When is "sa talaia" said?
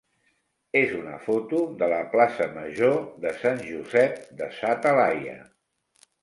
4.57-5.39